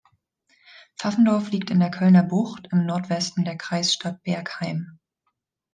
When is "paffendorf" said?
0.97-1.51